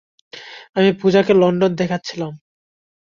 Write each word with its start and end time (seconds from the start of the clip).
আমি 0.75 0.89
পুজাকে 1.01 1.33
লন্ডন 1.33 1.71
দেখাচ্ছিলাম। 1.75 2.31